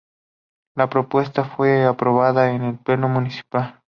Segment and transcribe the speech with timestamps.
[0.75, 3.83] La propuesta fue aprobada en pleno municipal.